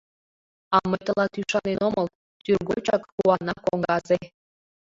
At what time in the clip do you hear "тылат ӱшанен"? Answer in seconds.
1.05-1.79